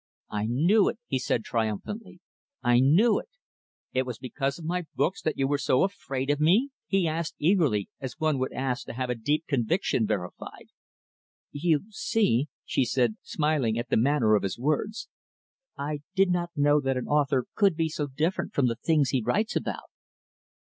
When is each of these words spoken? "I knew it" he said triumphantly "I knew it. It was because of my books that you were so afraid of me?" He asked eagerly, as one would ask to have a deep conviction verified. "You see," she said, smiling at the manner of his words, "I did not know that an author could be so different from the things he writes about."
"I 0.31 0.47
knew 0.47 0.89
it" 0.89 0.97
he 1.05 1.19
said 1.19 1.43
triumphantly 1.43 2.21
"I 2.63 2.79
knew 2.79 3.19
it. 3.19 3.29
It 3.93 4.03
was 4.07 4.17
because 4.17 4.57
of 4.57 4.65
my 4.65 4.85
books 4.95 5.21
that 5.21 5.37
you 5.37 5.47
were 5.47 5.59
so 5.59 5.83
afraid 5.83 6.31
of 6.31 6.39
me?" 6.39 6.71
He 6.87 7.07
asked 7.07 7.35
eagerly, 7.37 7.87
as 7.99 8.17
one 8.17 8.39
would 8.39 8.51
ask 8.51 8.87
to 8.87 8.93
have 8.93 9.11
a 9.11 9.13
deep 9.15 9.45
conviction 9.47 10.07
verified. 10.07 10.69
"You 11.51 11.81
see," 11.91 12.47
she 12.65 12.83
said, 12.83 13.17
smiling 13.21 13.77
at 13.77 13.89
the 13.89 13.95
manner 13.97 14.33
of 14.33 14.41
his 14.41 14.57
words, 14.57 15.07
"I 15.77 15.99
did 16.15 16.31
not 16.31 16.49
know 16.55 16.81
that 16.81 16.97
an 16.97 17.05
author 17.05 17.45
could 17.53 17.75
be 17.75 17.87
so 17.87 18.07
different 18.07 18.55
from 18.55 18.65
the 18.65 18.77
things 18.77 19.09
he 19.11 19.21
writes 19.21 19.55
about." 19.55 19.91